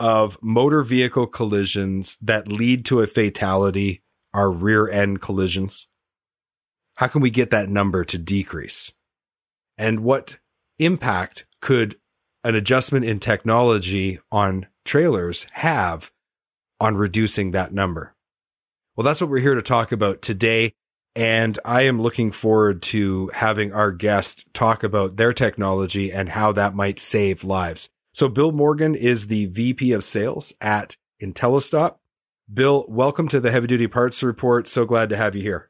of 0.00 0.38
motor 0.42 0.82
vehicle 0.82 1.26
collisions 1.26 2.16
that 2.20 2.48
lead 2.48 2.84
to 2.86 3.00
a 3.00 3.06
fatality 3.06 4.02
are 4.32 4.50
rear 4.50 4.88
end 4.88 5.20
collisions? 5.20 5.88
How 6.98 7.06
can 7.08 7.20
we 7.20 7.30
get 7.30 7.50
that 7.50 7.68
number 7.68 8.04
to 8.04 8.18
decrease? 8.18 8.92
And 9.78 10.00
what 10.00 10.38
impact 10.78 11.46
could 11.60 11.96
an 12.44 12.54
adjustment 12.54 13.04
in 13.04 13.18
technology 13.18 14.20
on 14.30 14.66
trailers 14.84 15.46
have 15.52 16.10
on 16.80 16.96
reducing 16.96 17.52
that 17.52 17.72
number? 17.72 18.14
Well, 18.96 19.04
that's 19.04 19.20
what 19.20 19.30
we're 19.30 19.38
here 19.38 19.54
to 19.54 19.62
talk 19.62 19.92
about 19.92 20.22
today. 20.22 20.72
And 21.16 21.58
I 21.64 21.82
am 21.82 22.02
looking 22.02 22.32
forward 22.32 22.82
to 22.82 23.30
having 23.34 23.72
our 23.72 23.92
guest 23.92 24.52
talk 24.52 24.82
about 24.82 25.16
their 25.16 25.32
technology 25.32 26.12
and 26.12 26.28
how 26.28 26.52
that 26.52 26.74
might 26.74 26.98
save 26.98 27.44
lives. 27.44 27.88
So 28.14 28.28
Bill 28.28 28.52
Morgan 28.52 28.94
is 28.94 29.26
the 29.26 29.46
VP 29.46 29.90
of 29.90 30.04
sales 30.04 30.54
at 30.60 30.96
Intellistop. 31.20 31.96
Bill, 32.52 32.84
welcome 32.88 33.26
to 33.26 33.40
the 33.40 33.50
Heavy 33.50 33.66
Duty 33.66 33.88
Parts 33.88 34.22
Report. 34.22 34.68
So 34.68 34.84
glad 34.84 35.08
to 35.08 35.16
have 35.16 35.34
you 35.34 35.42
here. 35.42 35.68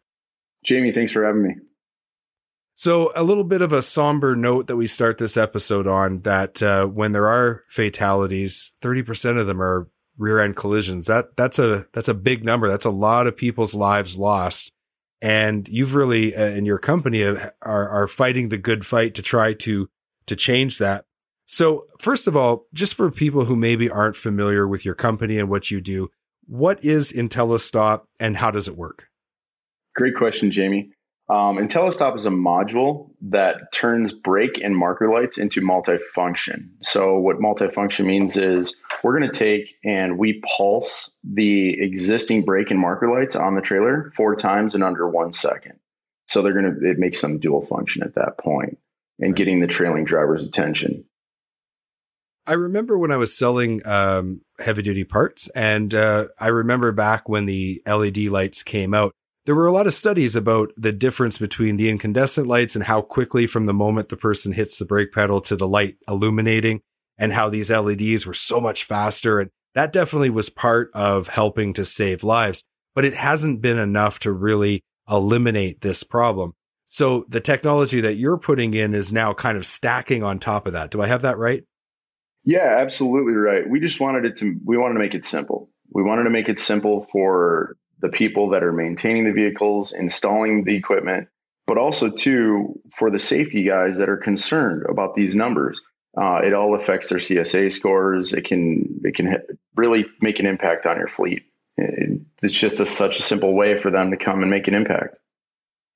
Jamie, 0.63 0.93
thanks 0.93 1.15
for 1.15 1.25
having 1.25 1.43
me. 1.43 1.55
So, 2.75 3.13
a 3.17 3.23
little 3.23 3.45
bit 3.45 3.63
of 3.63 3.73
a 3.73 3.81
somber 3.81 4.37
note 4.37 4.67
that 4.67 4.77
we 4.77 4.87
start 4.87 5.17
this 5.17 5.39
episode 5.39 5.87
on 5.87 6.21
that 6.23 6.63
uh, 6.63 6.85
when 6.87 7.13
there 7.13 7.29
are 7.29 7.63
fatalities, 7.69 8.73
30% 8.83 9.41
of 9.41 9.47
them 9.47 9.63
are 9.63 9.89
rear 10.19 10.39
end 10.39 10.55
collisions. 10.55 11.07
That 11.07 11.37
that's 11.37 11.59
a 11.59 11.87
that's 11.95 12.09
a 12.09 12.15
big 12.15 12.45
number. 12.45 12.69
That's 12.69 12.85
a 12.85 12.91
lot 12.91 13.27
of 13.27 13.39
people's 13.39 13.75
lives 13.75 14.17
lost. 14.17 14.71
And 15.23 15.67
you've 15.67 15.95
really 15.95 16.37
uh, 16.37 16.51
in 16.51 16.67
your 16.67 16.79
company 16.79 17.25
uh, 17.25 17.51
are 17.63 17.89
are 17.89 18.09
fighting 18.09 18.51
the 18.51 18.59
good 18.59 18.85
fight 18.85 19.15
to 19.15 19.23
try 19.23 19.55
to 19.55 19.89
to 20.27 20.37
change 20.37 20.77
that. 20.77 21.07
So, 21.47 21.87
first 21.99 22.27
of 22.27 22.37
all, 22.37 22.67
just 22.73 22.95
for 22.95 23.11
people 23.11 23.45
who 23.45 23.57
maybe 23.57 23.91
aren't 23.91 24.17
familiar 24.17 24.67
with 24.67 24.85
your 24.85 24.95
company 24.95 25.39
and 25.39 25.51
what 25.51 25.71
you 25.71 25.81
do, 25.81 26.11
what 26.47 26.85
is 26.85 27.13
Intellistop 27.13 28.05
and 28.19 28.37
how 28.37 28.51
does 28.51 28.69
it 28.69 28.77
work? 28.77 29.09
Great 29.95 30.17
question, 30.17 30.51
Jamie. 30.51 30.91
Um, 31.29 31.57
IntelliStop 31.57 32.17
is 32.17 32.27
a 32.27 32.31
module 32.31 33.11
that 33.23 33.73
turns 33.73 34.13
brake 34.13 34.61
and 34.63 34.77
marker 34.77 35.11
lights 35.11 35.39
into 35.39 35.63
multifunction. 35.63 36.71
So, 36.81 37.19
what 37.19 37.39
multifunction 37.39 38.05
means 38.05 38.37
is 38.37 38.77
we're 39.03 39.19
going 39.19 39.31
to 39.31 39.39
take 39.39 39.75
and 39.83 40.19
we 40.19 40.43
pulse 40.57 41.11
the 41.23 41.81
existing 41.81 42.45
brake 42.45 42.71
and 42.71 42.79
marker 42.79 43.11
lights 43.11 43.37
on 43.37 43.55
the 43.55 43.63
trailer 43.63 44.13
four 44.15 44.37
times 44.37 44.75
in 44.75 44.83
under 44.83 45.09
one 45.09 45.33
second. 45.33 45.79
So, 46.27 46.43
they're 46.43 46.53
going 46.53 46.81
to, 46.81 46.91
it 46.91 46.99
makes 46.99 47.23
them 47.23 47.39
dual 47.39 47.65
function 47.65 48.03
at 48.03 48.17
that 48.17 48.37
point 48.37 48.79
and 49.19 49.35
getting 49.35 49.61
the 49.61 49.67
trailing 49.67 50.05
driver's 50.05 50.47
attention. 50.47 51.07
I 52.47 52.55
remember 52.55 52.99
when 52.99 53.11
I 53.11 53.17
was 53.17 53.37
selling 53.37 53.81
um, 53.87 54.43
heavy 54.59 54.83
duty 54.83 55.05
parts, 55.05 55.49
and 55.51 55.95
uh, 55.95 56.27
I 56.39 56.49
remember 56.49 56.93
back 56.93 57.29
when 57.29 57.47
the 57.47 57.83
LED 57.87 58.19
lights 58.27 58.63
came 58.63 58.93
out, 58.93 59.13
there 59.47 59.55
were 59.55 59.67
a 59.67 59.73
lot 59.73 59.87
of 59.87 59.95
studies 59.95 60.37
about 60.37 60.73
the 60.77 60.93
difference 60.93 61.39
between 61.39 61.77
the 61.77 61.91
incandescent 61.91 62.47
lights 62.47 62.75
and 62.75 62.85
how 62.85 63.03
quickly 63.03 63.47
from 63.47 63.67
the 63.67 63.75
moment 63.75 64.09
the 64.09 64.17
person 64.17 64.53
hits 64.53 64.79
the 64.79 64.85
brake 64.85 65.13
pedal 65.13 65.41
to 65.43 65.57
the 65.57 65.69
light 65.69 65.97
illuminating 66.09 66.81
and 67.19 67.33
how 67.33 67.49
these 67.49 67.71
LEDs 67.71 68.27
were 68.27 68.35
so 68.35 68.61
much 68.61 68.85
faster. 68.85 69.41
And 69.41 69.51
that 69.75 69.93
definitely 69.93 70.31
was 70.31 70.49
part 70.49 70.91
of 70.95 71.29
helping 71.29 71.75
to 71.75 71.85
save 71.85 72.25
lives, 72.25 72.63
but 72.95 73.05
it 73.05 73.15
hasn't 73.15 73.61
been 73.61 73.79
enough 73.79 74.19
to 74.21 74.33
really 74.33 74.83
eliminate 75.11 75.83
this 75.83 76.03
problem. 76.03 76.53
So 76.87 77.25
the 77.29 77.41
technology 77.41 78.01
that 78.01 78.17
you're 78.17 78.39
putting 78.39 78.75
in 78.75 78.95
is 78.95 79.13
now 79.13 79.35
kind 79.35 79.57
of 79.57 79.67
stacking 79.67 80.23
on 80.23 80.39
top 80.39 80.67
of 80.67 80.73
that. 80.75 80.91
Do 80.91 81.03
I 81.03 81.07
have 81.07 81.23
that 81.23 81.39
right? 81.39 81.65
Yeah, 82.45 82.79
absolutely 82.81 83.35
right. 83.35 83.69
We 83.69 83.81
just 83.81 84.01
wanted 84.01 84.27
it 84.27 84.37
to, 84.37 84.59
we 84.65 84.77
wanted 84.77 84.95
to 84.95 85.01
make 85.01 85.15
it 85.15 85.25
simple. 85.25 85.71
We 85.91 86.03
wanted 86.03 86.25
to 86.25 86.31
make 86.31 86.49
it 86.49 86.59
simple 86.59 87.07
for 87.11 87.77
the 88.01 88.09
people 88.09 88.51
that 88.51 88.63
are 88.63 88.73
maintaining 88.73 89.25
the 89.25 89.33
vehicles, 89.33 89.93
installing 89.93 90.65
the 90.65 90.77
equipment, 90.77 91.29
but 91.67 91.79
also 91.79 92.11
too 92.11 92.81
for 92.95 93.11
the 93.11 93.19
safety 93.19 93.65
guys 93.65 93.99
that 93.99 94.09
are 94.09 94.19
concerned 94.19 94.85
about 94.89 95.15
these 95.15 95.35
numbers. 95.35 95.81
Uh, 96.17 96.41
it 96.45 96.53
all 96.53 96.77
affects 96.77 97.09
their 97.09 97.19
CSA 97.19 97.73
scores. 97.73 98.35
It 98.35 98.45
can 98.45 99.01
it 99.05 99.15
can 99.15 99.39
really 99.75 100.07
make 100.21 100.39
an 100.39 100.47
impact 100.47 100.87
on 100.87 100.99
your 100.99 101.09
fleet. 101.09 101.45
It, 101.77 102.21
it's 102.43 102.55
just 102.55 102.79
a, 102.79 102.87
such 102.87 103.19
a 103.19 103.23
simple 103.23 103.55
way 103.55 103.79
for 103.79 103.91
them 103.91 104.11
to 104.11 104.17
come 104.17 104.43
and 104.43 104.51
make 104.51 104.69
an 104.69 104.75
impact. 104.75 105.17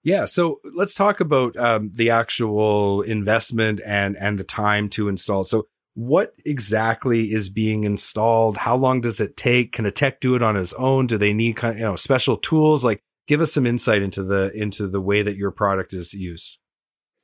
Yeah, 0.02 0.24
so 0.24 0.60
let's 0.64 0.94
talk 0.94 1.20
about 1.20 1.56
um, 1.56 1.92
the 1.94 2.10
actual 2.10 3.02
investment 3.02 3.80
and 3.84 4.16
and 4.16 4.38
the 4.38 4.44
time 4.44 4.88
to 4.90 5.08
install. 5.08 5.44
So 5.44 5.66
what 5.98 6.32
exactly 6.46 7.32
is 7.32 7.50
being 7.50 7.82
installed? 7.82 8.56
How 8.56 8.76
long 8.76 9.00
does 9.00 9.20
it 9.20 9.36
take? 9.36 9.72
Can 9.72 9.84
a 9.84 9.90
tech 9.90 10.20
do 10.20 10.36
it 10.36 10.44
on 10.44 10.54
his 10.54 10.72
own? 10.74 11.08
Do 11.08 11.18
they 11.18 11.32
need 11.32 11.56
kind 11.56 11.74
of, 11.74 11.78
you 11.80 11.86
know 11.86 11.96
special 11.96 12.36
tools? 12.36 12.84
Like, 12.84 13.02
give 13.26 13.40
us 13.40 13.52
some 13.52 13.66
insight 13.66 14.00
into 14.02 14.22
the 14.22 14.52
into 14.54 14.86
the 14.86 15.00
way 15.00 15.22
that 15.22 15.34
your 15.34 15.50
product 15.50 15.92
is 15.92 16.14
used. 16.14 16.58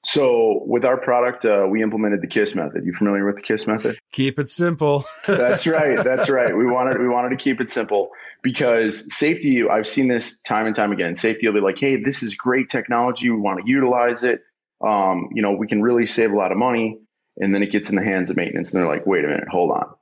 So 0.05 0.61
with 0.67 0.85
our 0.85 0.97
product, 0.97 1.45
uh, 1.45 1.69
we 1.71 1.85
implemented 1.85 2.21
the 2.21 2.27
KISS 2.27 2.57
method. 2.57 2.85
You 2.85 2.93
familiar 2.93 3.25
with 3.25 3.37
the 3.37 3.43
KISS 3.43 3.69
method? 3.69 3.97
Keep 4.11 4.41
it 4.41 4.49
simple. 4.49 5.05
that's 5.27 5.69
right. 5.69 6.03
That's 6.03 6.29
right. 6.29 6.55
We 6.55 6.67
wanted 6.67 6.99
we 6.99 7.09
wanted 7.09 7.29
to 7.29 7.37
keep 7.37 7.61
it 7.61 7.71
simple 7.71 8.11
because 8.43 9.15
safety. 9.15 9.69
I've 9.69 9.87
seen 9.87 10.09
this 10.09 10.41
time 10.41 10.67
and 10.67 10.75
time 10.75 10.91
again. 10.91 11.15
Safety 11.15 11.47
will 11.47 11.55
be 11.55 11.61
like, 11.61 11.79
"Hey, 11.79 12.03
this 12.03 12.25
is 12.25 12.35
great 12.35 12.71
technology. 12.71 13.31
We 13.31 13.39
want 13.39 13.65
to 13.65 13.71
utilize 13.71 14.25
it. 14.25 14.41
Um, 14.85 15.29
you 15.33 15.43
know, 15.43 15.53
we 15.53 15.69
can 15.69 15.81
really 15.81 16.07
save 16.07 16.33
a 16.33 16.37
lot 16.37 16.51
of 16.51 16.59
money." 16.59 16.99
And 17.39 17.55
then 17.55 17.63
it 17.63 17.71
gets 17.71 17.91
in 17.91 17.97
the 17.97 18.05
hands 18.05 18.31
of 18.31 18.37
maintenance 18.37 18.73
and 18.73 18.81
they're 18.81 18.89
like 18.89 19.07
wait 19.07 19.25
a 19.25 19.29
minute 19.29 19.49
hold 19.49 19.71
on. 19.71 19.95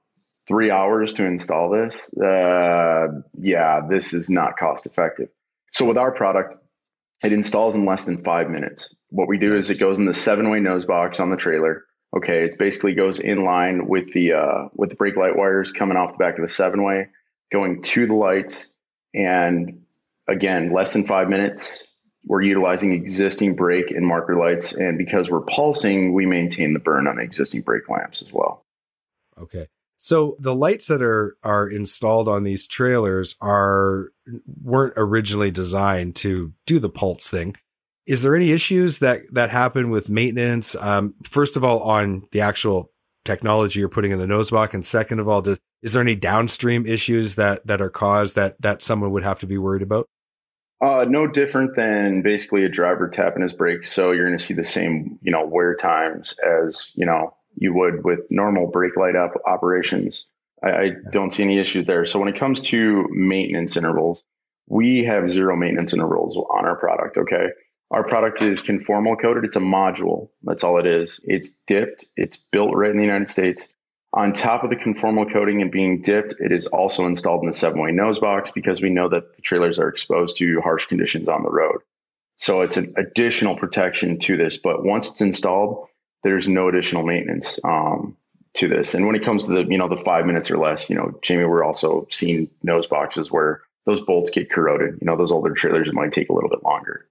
Three 0.49 0.71
hours 0.71 1.13
to 1.15 1.25
install 1.25 1.71
this? 1.71 2.09
Uh, 2.15 3.23
yeah 3.39 3.83
this 3.89 4.15
is 4.15 4.29
not 4.29 4.57
cost 4.57 4.87
effective. 4.87 5.29
So 5.73 5.87
with 5.87 5.99
our 5.99 6.13
product 6.13 6.57
it 7.25 7.33
installs 7.33 7.77
in 7.77 7.85
less 7.85 8.05
than 8.05 8.25
five 8.25 8.51
minutes. 8.51 8.95
What 9.11 9.29
we 9.29 9.39
do 9.39 9.55
is 9.55 9.71
it 9.71 9.79
goes 9.79 9.99
in 9.99 10.07
the 10.07 10.15
seven 10.15 10.51
way 10.51 10.61
nose 10.61 10.87
box 10.87 11.21
on 11.21 11.31
the 11.31 11.37
trailer 11.37 11.85
okay? 12.15 12.45
It 12.45 12.59
basically 12.59 12.95
goes 12.95 13.19
in 13.19 13.45
line 13.45 13.87
with 13.87 14.13
the 14.13 14.33
uh, 14.33 14.69
with 14.75 14.91
the 14.91 14.97
brake 14.97 15.17
light 15.17 15.37
wires 15.37 15.73
coming 15.73 15.97
off 15.97 16.13
the 16.13 16.19
back 16.19 16.39
of 16.39 16.43
the 16.43 16.53
seven 16.53 16.83
way 16.83 17.09
going 17.51 17.83
to 17.83 18.07
the 18.07 18.15
lights 18.15 18.73
and 19.15 19.83
again 20.29 20.73
less 20.73 20.93
than 20.93 21.07
five 21.07 21.29
minutes 21.29 21.92
we're 22.25 22.43
utilizing 22.43 22.93
existing 22.93 23.57
brake 23.57 23.91
and 23.91 24.07
marker 24.07 24.37
lights. 24.37 24.75
And 24.75 24.97
because 24.97 25.29
we're 25.31 25.41
pulsing, 25.41 26.13
we 26.13 26.27
maintain 26.27 26.73
the 26.73 26.81
burn 26.81 27.07
on 27.07 27.17
the 27.17 27.23
existing 27.23 27.63
brake 27.63 27.89
lamps 27.89 28.23
as 28.23 28.33
well. 28.33 28.65
Okay. 29.39 29.67
So 29.97 30.37
the 30.41 30.55
lights 30.55 30.89
that 30.89 31.01
are 31.01 31.37
are 31.45 31.69
installed 31.69 32.29
on 32.29 32.43
these 32.43 32.67
trailers 32.67 33.37
are 33.41 34.09
weren't 34.63 34.95
originally 34.97 35.51
designed 35.51 36.17
to 36.17 36.53
do 36.67 36.79
the 36.79 36.91
pulse 36.91 37.31
thing. 37.31 37.57
Is 38.07 38.23
there 38.23 38.35
any 38.35 38.51
issues 38.51 38.99
that 38.99 39.23
that 39.33 39.51
happen 39.51 39.91
with 39.91 40.09
maintenance? 40.09 40.75
Um, 40.75 41.15
first 41.23 41.57
of 41.57 41.63
all, 41.63 41.83
on 41.83 42.25
the 42.33 42.41
actual 42.41 42.91
technology 43.25 43.79
you're 43.79 43.89
putting 43.89 44.11
in 44.11 44.19
the 44.19 44.27
nose 44.27 44.51
block, 44.51 44.75
and 44.75 44.85
second 44.85 45.21
of 45.21 45.29
all, 45.29 45.47
is 45.47 45.93
there 45.93 46.03
any 46.03 46.17
downstream 46.17 46.85
issues 46.85 47.37
that 47.37 47.65
that 47.69 47.81
are 47.81 47.91
caused 47.91 48.35
that 48.35 48.61
that 48.61 48.83
someone 48.83 49.13
would 49.13 49.23
have 49.23 49.39
to 49.39 49.47
be 49.47 49.57
worried 49.57 49.83
about? 49.83 50.09
Uh, 50.83 51.05
no 51.09 51.29
different 51.29 51.77
than 51.77 52.23
basically 52.23 52.65
a 52.65 52.69
driver 52.69 53.09
tapping 53.09 53.43
his 53.43 53.53
brakes. 53.53 53.93
So 53.93 54.11
you're 54.11 54.27
going 54.27 54.37
to 54.37 54.45
see 54.45 54.55
the 54.55 54.65
same, 54.65 55.21
you 55.23 55.31
know, 55.31 55.47
wear 55.47 55.77
times 55.77 56.35
as 56.39 56.93
you 56.97 57.07
know 57.07 57.37
you 57.55 57.73
would 57.73 58.05
with 58.05 58.31
normal 58.31 58.67
brake 58.67 58.97
light 58.97 59.15
up 59.15 59.35
operations. 59.47 60.27
I, 60.61 60.71
I 60.71 60.91
don't 61.13 61.31
see 61.31 61.45
any 61.45 61.59
issues 61.61 61.87
there. 61.87 62.05
So 62.07 62.19
when 62.19 62.29
it 62.29 62.39
comes 62.39 62.63
to 62.63 63.07
maintenance 63.11 63.77
intervals, 63.77 64.25
we 64.69 65.05
have 65.05 65.31
zero 65.31 65.55
maintenance 65.55 65.93
intervals 65.93 66.37
on 66.37 66.65
our 66.65 66.77
product. 66.77 67.17
Okay. 67.17 67.51
Our 67.93 68.05
product 68.05 68.43
is 68.43 68.63
conformal 68.63 69.21
coated. 69.21 69.45
It's 69.45 69.57
a 69.57 69.61
module. 69.61 70.31
That's 70.43 70.65
all 70.65 70.79
it 70.79 70.87
is. 70.87 71.21
It's 71.25 71.53
dipped. 71.67 72.07
It's 72.17 72.39
built 72.39 72.75
right 72.75 72.91
in 72.91 72.97
the 72.97 73.05
United 73.05 73.29
States. 73.29 73.69
On 74.15 74.35
top 74.35 74.63
of 74.63 74.71
the 74.71 74.77
conformal 74.77 75.33
coating 75.33 75.63
and 75.63 75.71
being 75.71 76.03
dipped, 76.03 76.35
it 76.39 76.53
is 76.53 76.67
also 76.67 77.07
installed 77.07 77.43
in 77.43 77.49
the 77.49 77.55
seven 77.55 77.81
way 77.81 77.93
nose 77.93 78.19
box 78.19 78.51
because 78.51 78.83
we 78.83 78.91
know 78.91 79.09
that 79.09 79.37
the 79.37 79.43
trailers 79.43 79.79
are 79.79 79.89
exposed 79.89 80.37
to 80.39 80.61
harsh 80.61 80.87
conditions 80.87 81.29
on 81.29 81.43
the 81.43 81.51
road. 81.51 81.81
So 82.37 82.63
it's 82.63 82.77
an 82.77 82.95
additional 82.97 83.57
protection 83.57 84.19
to 84.21 84.37
this. 84.37 84.59
But 84.59 84.85
once 84.85 85.11
it's 85.11 85.21
installed, 85.23 85.89
there's 86.25 86.49
no 86.49 86.69
additional 86.69 87.05
maintenance 87.05 87.59
um, 87.65 88.17
to 88.55 88.69
this. 88.69 88.95
And 88.95 89.07
when 89.07 89.17
it 89.17 89.23
comes 89.23 89.47
to 89.47 89.53
the, 89.53 89.65
you 89.65 89.79
know, 89.79 89.89
the 89.89 90.03
five 90.03 90.27
minutes 90.27 90.51
or 90.51 90.59
less, 90.59 90.91
you 90.91 90.97
know, 90.97 91.19
Jamie, 91.23 91.45
we're 91.45 91.65
also 91.65 92.07
seeing 92.11 92.51
nose 92.63 92.87
boxes 92.87 93.31
where 93.31 93.63
those 93.87 94.01
bolts 94.01 94.31
get 94.31 94.51
corroded. 94.51 94.99
You 95.01 95.07
know, 95.07 95.17
those 95.17 95.33
older 95.33 95.55
trailers 95.55 95.93
might 95.93 96.13
take 96.13 96.29
a 96.29 96.35
little 96.35 96.51
bit 96.51 96.63
longer. 96.63 97.07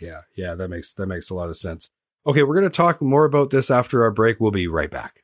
Yeah, 0.00 0.22
yeah, 0.34 0.54
that 0.56 0.68
makes 0.68 0.92
that 0.94 1.06
makes 1.06 1.30
a 1.30 1.34
lot 1.34 1.48
of 1.48 1.56
sense. 1.56 1.88
Okay, 2.26 2.42
we're 2.42 2.58
going 2.58 2.70
to 2.70 2.76
talk 2.76 3.00
more 3.00 3.24
about 3.24 3.50
this 3.50 3.70
after 3.70 4.02
our 4.02 4.10
break. 4.10 4.40
We'll 4.40 4.50
be 4.50 4.66
right 4.66 4.90
back. 4.90 5.23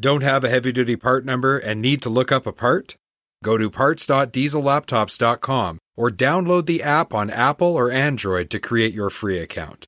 Don't 0.00 0.22
have 0.22 0.42
a 0.44 0.48
heavy 0.48 0.72
duty 0.72 0.96
part 0.96 1.26
number 1.26 1.58
and 1.58 1.82
need 1.82 2.00
to 2.02 2.08
look 2.08 2.32
up 2.32 2.46
a 2.46 2.52
part? 2.52 2.96
Go 3.44 3.58
to 3.58 3.68
parts.diesellaptops.com 3.68 5.78
or 5.94 6.10
download 6.10 6.64
the 6.64 6.82
app 6.82 7.12
on 7.12 7.28
Apple 7.28 7.76
or 7.76 7.90
Android 7.90 8.48
to 8.48 8.58
create 8.58 8.94
your 8.94 9.10
free 9.10 9.38
account. 9.38 9.84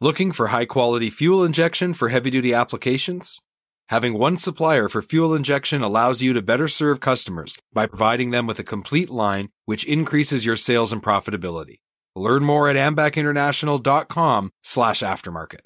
Looking 0.00 0.32
for 0.32 0.48
high 0.48 0.64
quality 0.64 1.10
fuel 1.10 1.44
injection 1.44 1.94
for 1.94 2.08
heavy 2.08 2.30
duty 2.30 2.52
applications? 2.52 3.40
Having 3.90 4.18
one 4.18 4.36
supplier 4.36 4.88
for 4.88 5.00
fuel 5.00 5.32
injection 5.32 5.80
allows 5.80 6.20
you 6.20 6.32
to 6.32 6.42
better 6.42 6.66
serve 6.66 6.98
customers 6.98 7.56
by 7.72 7.86
providing 7.86 8.32
them 8.32 8.48
with 8.48 8.58
a 8.58 8.64
complete 8.64 9.10
line, 9.10 9.50
which 9.64 9.84
increases 9.84 10.44
your 10.44 10.56
sales 10.56 10.92
and 10.92 11.04
profitability. 11.04 11.76
Learn 12.16 12.42
more 12.42 12.68
at 12.68 12.74
ambacinternational.com 12.74 14.50
slash 14.64 15.02
aftermarket. 15.02 15.63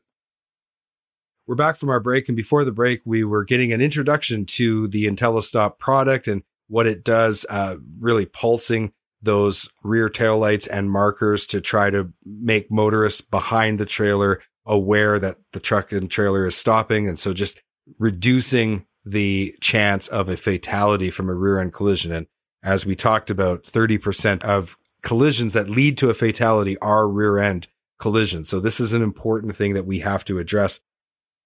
We're 1.49 1.55
back 1.55 1.79
from 1.79 1.89
our 1.89 1.99
break, 1.99 2.29
and 2.29 2.37
before 2.37 2.63
the 2.63 2.73
break, 2.73 3.01
we 3.07 3.25
were 3.25 3.43
getting 3.43 3.73
an 3.73 3.81
introduction 3.81 4.45
to 4.45 4.87
the 4.87 5.07
IntelliStop 5.07 5.79
product 5.79 6.29
and 6.29 6.43
what 6.67 6.87
it 6.87 7.03
does, 7.03 7.47
uh, 7.49 7.77
really 7.99 8.27
pulsing 8.27 8.93
those 9.23 9.67
rear 9.83 10.11
taillights 10.11 10.69
and 10.71 10.91
markers 10.91 11.47
to 11.47 11.63
try 11.63 11.89
to 11.89 12.13
make 12.23 12.71
motorists 12.71 13.23
behind 13.23 13.81
the 13.81 13.87
trailer 13.87 14.43
aware 14.67 15.19
that 15.19 15.39
the 15.55 15.59
truck 15.59 15.91
and 15.91 16.11
trailer 16.11 16.47
is 16.47 16.55
stopping. 16.55 17.09
And 17.09 17.19
so 17.19 17.33
just 17.33 17.63
reducing 17.99 18.85
the 19.07 19.57
chance 19.63 20.07
of 20.09 20.29
a 20.29 20.37
fatality 20.37 21.11
from 21.11 21.31
a 21.31 21.35
rear 21.35 21.61
end 21.61 21.73
collision. 21.73 22.13
And 22.13 22.27
as 22.63 22.85
we 22.85 22.95
talked 22.95 23.31
about, 23.31 23.65
30% 23.65 24.45
of 24.45 24.77
collisions 25.03 25.55
that 25.55 25.71
lead 25.71 25.97
to 25.97 26.11
a 26.11 26.15
fatality 26.15 26.77
are 26.83 27.09
rear 27.09 27.39
end 27.39 27.69
collisions. 27.99 28.51
So 28.51 28.61
this 28.61 28.81
is 28.81 28.93
an 28.93 29.01
important 29.03 29.57
thing 29.57 29.73
that 29.73 29.87
we 29.87 30.01
have 30.01 30.27
to 30.27 30.39
address. 30.39 30.81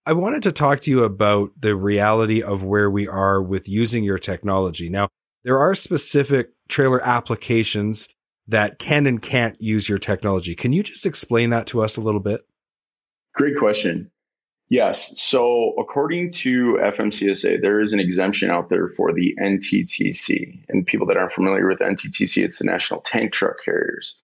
I 0.05 0.15
wanted 0.15 0.43
to 0.45 0.53
talk 0.53 0.81
to 0.81 0.91
you 0.91 1.05
about 1.05 1.53
the 1.61 1.77
reality 1.77 2.43
of 2.43 2.65
where 2.65 2.91
we 2.91 3.07
are 3.07 3.41
with 3.41 3.69
using 3.69 4.03
your 4.03 4.19
technology. 4.19 4.89
Now, 4.89 5.09
there 5.45 5.59
are 5.59 5.75
specific 5.77 6.51
trailer 6.69 7.01
applications 7.07 8.09
that 8.49 8.81
can 8.81 9.07
and 9.07 9.23
can't 9.23 9.61
use 9.61 9.89
your 9.89 9.99
technology. 9.99 10.57
Can 10.57 10.73
you 10.73 10.83
just 10.83 11.07
explain 11.07 11.51
that 11.51 11.69
to 11.69 11.83
us 11.83 11.97
a 11.97 12.01
little 12.01 12.21
bit? 12.21 12.41
Great 13.35 13.57
question. 13.57 14.11
Yes. 14.69 15.21
So, 15.21 15.75
according 15.79 16.33
to 16.33 16.79
FMCSA, 16.83 17.61
there 17.61 17.81
is 17.81 17.93
an 17.93 18.01
exemption 18.01 18.51
out 18.51 18.71
there 18.71 18.89
for 18.89 19.13
the 19.13 19.37
NTTC. 19.41 20.65
And 20.69 20.87
people 20.87 21.07
that 21.09 21.17
aren't 21.17 21.33
familiar 21.33 21.69
with 21.69 21.79
NTTC, 21.79 22.43
it's 22.43 22.59
the 22.59 22.65
National 22.65 23.01
Tank 23.01 23.33
Truck 23.33 23.59
Carriers. 23.65 24.21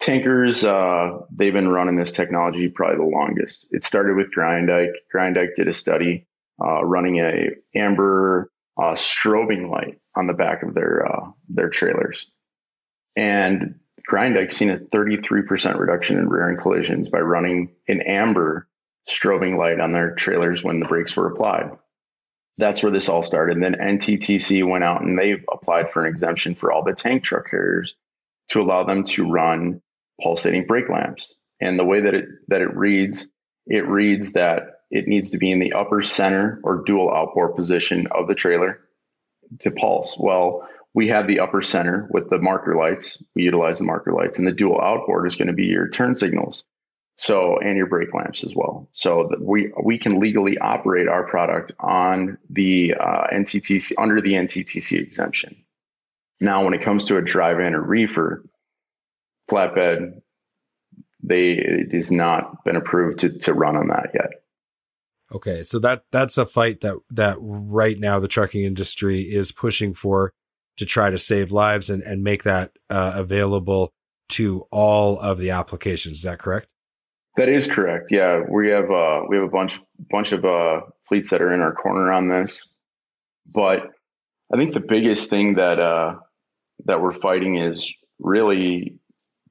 Tankers, 0.00 0.64
uh, 0.64 1.20
they've 1.30 1.52
been 1.52 1.68
running 1.68 1.96
this 1.96 2.12
technology 2.12 2.68
probably 2.68 2.96
the 2.96 3.16
longest. 3.16 3.66
It 3.70 3.84
started 3.84 4.16
with 4.16 4.34
Groendyke. 4.34 4.94
Groendyke 5.14 5.54
did 5.54 5.68
a 5.68 5.74
study 5.74 6.26
uh, 6.58 6.82
running 6.82 7.18
a 7.18 7.50
amber 7.74 8.50
uh, 8.78 8.94
strobing 8.94 9.70
light 9.70 10.00
on 10.16 10.26
the 10.26 10.32
back 10.32 10.62
of 10.62 10.72
their 10.72 11.06
uh, 11.06 11.30
their 11.50 11.68
trailers, 11.68 12.30
and 13.14 13.78
Groendyke 14.10 14.52
seen 14.52 14.70
a 14.70 14.78
33% 14.78 15.78
reduction 15.78 16.18
in 16.18 16.30
rear 16.30 16.48
end 16.48 16.58
collisions 16.58 17.10
by 17.10 17.18
running 17.18 17.74
an 17.86 18.00
amber 18.00 18.68
strobing 19.06 19.58
light 19.58 19.80
on 19.80 19.92
their 19.92 20.14
trailers 20.14 20.64
when 20.64 20.80
the 20.80 20.86
brakes 20.86 21.14
were 21.14 21.30
applied. 21.30 21.72
That's 22.56 22.82
where 22.82 22.92
this 22.92 23.08
all 23.10 23.22
started. 23.22 23.56
And 23.56 23.62
then 23.62 23.98
NTTC 23.98 24.68
went 24.68 24.84
out 24.84 25.02
and 25.02 25.18
they 25.18 25.36
applied 25.52 25.92
for 25.92 26.04
an 26.04 26.10
exemption 26.10 26.54
for 26.54 26.72
all 26.72 26.84
the 26.84 26.94
tank 26.94 27.22
truck 27.22 27.50
carriers 27.50 27.94
to 28.48 28.60
allow 28.60 28.84
them 28.84 29.04
to 29.04 29.30
run 29.30 29.80
pulsating 30.22 30.66
brake 30.66 30.88
lamps. 30.88 31.34
And 31.60 31.78
the 31.78 31.84
way 31.84 32.02
that 32.02 32.14
it 32.14 32.26
that 32.48 32.62
it 32.62 32.74
reads, 32.76 33.28
it 33.66 33.86
reads 33.86 34.32
that 34.34 34.62
it 34.90 35.06
needs 35.06 35.30
to 35.30 35.38
be 35.38 35.50
in 35.50 35.60
the 35.60 35.74
upper 35.74 36.02
center 36.02 36.60
or 36.64 36.82
dual 36.84 37.12
outboard 37.14 37.54
position 37.54 38.08
of 38.10 38.26
the 38.26 38.34
trailer 38.34 38.80
to 39.60 39.70
pulse. 39.70 40.16
Well, 40.18 40.68
we 40.94 41.08
have 41.08 41.26
the 41.26 41.40
upper 41.40 41.62
center 41.62 42.08
with 42.10 42.28
the 42.28 42.38
marker 42.38 42.74
lights. 42.76 43.22
We 43.34 43.42
utilize 43.44 43.78
the 43.78 43.84
marker 43.84 44.12
lights, 44.12 44.38
and 44.38 44.46
the 44.46 44.52
dual 44.52 44.80
outboard 44.80 45.26
is 45.26 45.36
going 45.36 45.48
to 45.48 45.54
be 45.54 45.66
your 45.66 45.88
turn 45.88 46.14
signals. 46.14 46.64
So, 47.16 47.58
and 47.58 47.76
your 47.76 47.86
brake 47.86 48.14
lamps 48.14 48.44
as 48.44 48.54
well. 48.56 48.88
So 48.92 49.28
that 49.30 49.42
we 49.42 49.72
we 49.82 49.98
can 49.98 50.20
legally 50.20 50.56
operate 50.56 51.06
our 51.06 51.24
product 51.24 51.72
on 51.78 52.38
the 52.48 52.94
uh, 52.94 53.26
NTTC 53.30 53.92
under 53.98 54.22
the 54.22 54.32
NTTC 54.32 54.98
exemption. 54.98 55.64
Now, 56.40 56.64
when 56.64 56.72
it 56.72 56.80
comes 56.80 57.04
to 57.06 57.18
a 57.18 57.22
dry 57.22 57.52
van 57.52 57.74
or 57.74 57.82
reefer 57.82 58.42
flatbed, 59.50 60.20
they 61.22 61.52
it 61.52 61.92
has 61.92 62.10
not 62.12 62.64
been 62.64 62.76
approved 62.76 63.20
to 63.20 63.38
to 63.40 63.54
run 63.54 63.76
on 63.76 63.88
that 63.88 64.10
yet. 64.14 64.30
Okay, 65.32 65.62
so 65.62 65.78
that 65.80 66.04
that's 66.10 66.38
a 66.38 66.46
fight 66.46 66.80
that 66.80 66.96
that 67.10 67.36
right 67.40 67.98
now 67.98 68.18
the 68.18 68.28
trucking 68.28 68.64
industry 68.64 69.22
is 69.22 69.52
pushing 69.52 69.92
for 69.92 70.32
to 70.78 70.86
try 70.86 71.10
to 71.10 71.18
save 71.18 71.52
lives 71.52 71.90
and 71.90 72.02
and 72.02 72.22
make 72.22 72.44
that 72.44 72.72
uh, 72.88 73.12
available 73.14 73.92
to 74.30 74.66
all 74.70 75.18
of 75.18 75.38
the 75.38 75.50
applications. 75.50 76.18
Is 76.18 76.22
that 76.22 76.38
correct? 76.38 76.68
That 77.36 77.48
is 77.48 77.70
correct. 77.70 78.10
Yeah, 78.10 78.40
we 78.48 78.70
have 78.70 78.90
uh, 78.90 79.22
we 79.28 79.36
have 79.36 79.46
a 79.46 79.50
bunch 79.50 79.80
bunch 80.10 80.32
of 80.32 80.44
uh, 80.44 80.82
fleets 81.06 81.30
that 81.30 81.42
are 81.42 81.54
in 81.54 81.60
our 81.60 81.74
corner 81.74 82.12
on 82.12 82.28
this, 82.28 82.66
but 83.46 83.88
I 84.52 84.56
think 84.58 84.74
the 84.74 84.80
biggest 84.80 85.30
thing 85.30 85.54
that 85.54 85.78
uh, 85.78 86.16
that 86.86 87.00
we're 87.00 87.12
fighting 87.12 87.56
is 87.56 87.92
really 88.18 88.99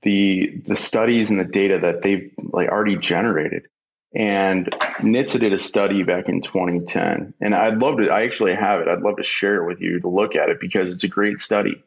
the 0.02 0.62
the 0.66 0.76
studies 0.76 1.32
and 1.32 1.40
the 1.40 1.46
data 1.46 1.80
that 1.80 2.02
they've 2.02 2.32
like 2.38 2.70
already 2.70 2.98
generated. 2.98 3.68
And 4.16 4.66
NHTSA 4.66 5.40
did 5.40 5.54
a 5.54 5.60
study 5.60 6.02
back 6.02 6.30
in 6.30 6.42
2010, 6.42 7.36
and 7.40 7.54
I'd 7.54 7.78
love 7.78 7.98
to. 7.98 8.10
I 8.10 8.24
actually 8.24 8.56
have 8.56 8.82
it. 8.82 8.88
I'd 8.88 9.02
love 9.02 9.18
to 9.18 9.24
share 9.24 9.62
it 9.62 9.68
with 9.68 9.82
you 9.82 10.00
to 10.00 10.10
look 10.10 10.36
at 10.36 10.50
it 10.50 10.60
because 10.60 10.94
it's 10.94 11.04
a 11.04 11.08
great 11.08 11.40
study. 11.40 11.84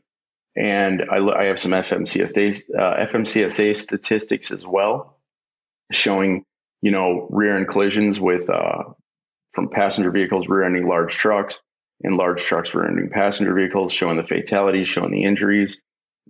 And 0.55 1.03
I, 1.11 1.17
I 1.17 1.45
have 1.47 1.59
some 1.59 1.73
FMCSA 1.73 2.71
uh, 2.79 3.07
FMCSA 3.07 3.77
statistics 3.77 4.53
as 4.53 4.65
well 4.65 5.17
showing, 5.91 6.45
you 6.81 6.91
know, 6.91 7.27
rear 7.31 7.57
end 7.57 7.69
collisions 7.69 8.21
with 8.21 8.49
uh, 8.51 8.85
from 9.53 9.71
passenger 9.71 10.11
vehicles 10.11 10.49
rear 10.49 10.65
ending 10.65 10.87
large 10.87 11.15
trucks 11.15 11.61
and 12.03 12.17
large 12.17 12.43
trucks 12.43 12.75
rear 12.75 12.87
ending 12.87 13.11
passenger 13.11 13.55
vehicles, 13.55 13.93
showing 13.93 14.17
the 14.17 14.25
fatalities, 14.25 14.89
showing 14.89 15.11
the 15.11 15.25
injuries, 15.25 15.81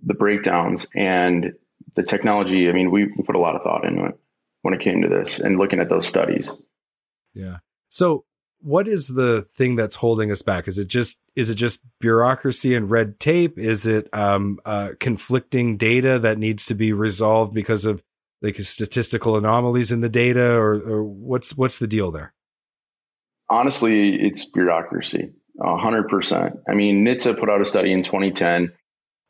the 0.03 0.13
breakdowns, 0.13 0.87
and 0.95 1.53
the 1.95 2.03
technology. 2.03 2.69
I 2.69 2.73
mean, 2.73 2.91
we, 2.91 3.05
we 3.05 3.23
put 3.23 3.35
a 3.35 3.39
lot 3.39 3.55
of 3.55 3.63
thought 3.63 3.85
into 3.85 4.05
it 4.05 4.19
when 4.61 4.73
it 4.73 4.79
came 4.79 5.01
to 5.01 5.09
this 5.09 5.39
and 5.39 5.57
looking 5.57 5.79
at 5.79 5.89
those 5.89 6.07
studies. 6.07 6.53
Yeah. 7.33 7.57
So 7.89 8.25
what 8.63 8.87
is 8.87 9.09
the 9.09 9.41
thing 9.41 9.75
that's 9.75 9.95
holding 9.95 10.31
us 10.31 10.41
back? 10.41 10.67
Is 10.67 10.79
it 10.79 10.87
just 10.87 11.21
is 11.35 11.49
it 11.49 11.55
just 11.55 11.81
bureaucracy 11.99 12.75
and 12.75 12.89
red 12.89 13.19
tape? 13.19 13.59
Is 13.59 13.85
it 13.85 14.07
um, 14.13 14.59
uh, 14.65 14.91
conflicting 14.99 15.77
data 15.77 16.19
that 16.19 16.37
needs 16.37 16.67
to 16.67 16.75
be 16.75 16.93
resolved 16.93 17.53
because 17.53 17.85
of 17.85 18.01
like 18.41 18.57
statistical 18.57 19.37
anomalies 19.37 19.91
in 19.91 20.01
the 20.01 20.09
data, 20.09 20.53
or, 20.53 20.73
or 20.73 21.03
what's 21.03 21.57
what's 21.57 21.79
the 21.79 21.87
deal 21.87 22.11
there? 22.11 22.33
Honestly, 23.49 24.15
it's 24.15 24.49
bureaucracy, 24.49 25.33
hundred 25.61 26.07
percent. 26.07 26.59
I 26.67 26.73
mean, 26.73 27.05
NHTSA 27.05 27.39
put 27.39 27.49
out 27.49 27.61
a 27.61 27.65
study 27.65 27.91
in 27.91 28.03
2010. 28.03 28.71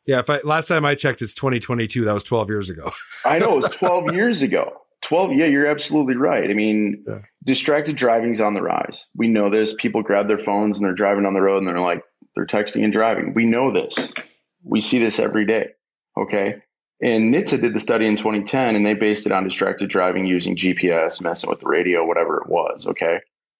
Yeah, 0.06 0.18
if 0.18 0.28
I 0.28 0.40
last 0.44 0.68
time 0.68 0.84
I 0.84 0.94
checked, 0.94 1.22
it's 1.22 1.34
2022. 1.34 2.04
That 2.04 2.12
was 2.12 2.24
12 2.24 2.48
years 2.50 2.70
ago. 2.70 2.92
I 3.24 3.38
know 3.38 3.52
it 3.52 3.56
was 3.56 3.76
12 3.76 4.12
years 4.12 4.42
ago. 4.42 4.80
12. 5.02 5.32
Yeah, 5.32 5.46
you're 5.46 5.66
absolutely 5.66 6.16
right. 6.16 6.50
I 6.50 6.54
mean, 6.54 7.04
yeah. 7.06 7.20
distracted 7.44 7.96
driving 7.96 8.32
is 8.32 8.40
on 8.40 8.54
the 8.54 8.62
rise. 8.62 9.06
We 9.14 9.28
know 9.28 9.50
this. 9.50 9.74
People 9.74 10.02
grab 10.02 10.28
their 10.28 10.38
phones 10.38 10.78
and 10.78 10.86
they're 10.86 10.94
driving 10.94 11.26
on 11.26 11.34
the 11.34 11.40
road 11.40 11.58
and 11.58 11.68
they're 11.68 11.80
like, 11.80 12.02
they're 12.34 12.46
texting 12.46 12.84
and 12.84 12.92
driving. 12.92 13.34
We 13.34 13.44
know 13.44 13.72
this. 13.72 14.12
We 14.62 14.80
see 14.80 14.98
this 14.98 15.18
every 15.18 15.46
day. 15.46 15.68
Okay. 16.18 16.56
And 17.02 17.34
NHTSA 17.34 17.60
did 17.60 17.74
the 17.74 17.80
study 17.80 18.06
in 18.06 18.16
2010 18.16 18.76
and 18.76 18.86
they 18.86 18.94
based 18.94 19.26
it 19.26 19.32
on 19.32 19.44
distracted 19.44 19.90
driving 19.90 20.24
using 20.24 20.56
GPS, 20.56 21.20
messing 21.20 21.50
with 21.50 21.60
the 21.60 21.68
radio, 21.68 22.06
whatever 22.06 22.38
it 22.38 22.48
was. 22.48 22.86
Okay. 22.86 23.18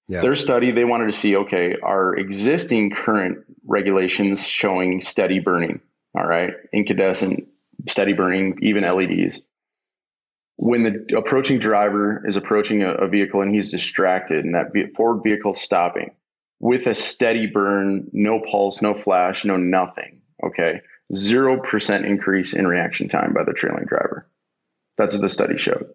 Yeah. 0.08 0.20
Their 0.20 0.34
study, 0.34 0.70
they 0.70 0.84
wanted 0.84 1.06
to 1.06 1.12
see, 1.12 1.36
okay, 1.36 1.76
are 1.82 2.14
existing 2.14 2.90
current 2.90 3.38
regulations 3.66 4.46
showing 4.46 5.02
steady 5.02 5.40
burning? 5.40 5.80
All 6.14 6.26
right. 6.26 6.52
Incandescent 6.72 7.48
steady 7.88 8.12
burning, 8.12 8.58
even 8.62 8.84
LEDs. 8.84 9.40
When 10.56 10.84
the 10.84 11.16
approaching 11.18 11.58
driver 11.58 12.24
is 12.26 12.36
approaching 12.36 12.82
a, 12.82 12.92
a 12.92 13.08
vehicle 13.08 13.42
and 13.42 13.52
he's 13.52 13.72
distracted 13.72 14.44
and 14.44 14.54
that 14.54 14.72
forward 14.96 15.22
vehicle 15.24 15.54
stopping 15.54 16.14
with 16.60 16.86
a 16.86 16.94
steady 16.94 17.46
burn, 17.46 18.10
no 18.12 18.40
pulse, 18.40 18.80
no 18.80 18.94
flash, 18.94 19.44
no 19.44 19.56
nothing. 19.56 20.22
Okay. 20.42 20.80
0% 21.12 22.06
increase 22.06 22.54
in 22.54 22.66
reaction 22.66 23.08
time 23.08 23.34
by 23.34 23.44
the 23.44 23.52
trailing 23.52 23.84
driver. 23.84 24.28
That's 24.96 25.14
what 25.14 25.22
the 25.22 25.28
study 25.28 25.58
showed. 25.58 25.88